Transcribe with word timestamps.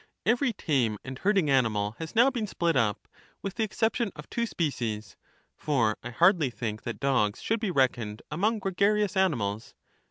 Every 0.25 0.51
tame 0.51 0.97
and 1.03 1.19
herding 1.19 1.47
animal 1.51 1.95
has 1.99 2.15
now 2.15 2.31
been 2.31 2.47
split 2.47 2.73
266 2.73 2.79
up, 3.07 3.37
with 3.43 3.53
the 3.53 3.63
exception 3.63 4.11
of 4.15 4.27
two 4.31 4.47
species; 4.47 5.15
for 5.55 5.95
I 6.03 6.09
hardly 6.09 6.49
think 6.49 6.81
that 6.81 6.99
dogs 6.99 7.39
should 7.39 7.59
be 7.59 7.69
reckoned 7.69 8.23
among 8.31 8.61
cregarious^nimals. 8.61 9.75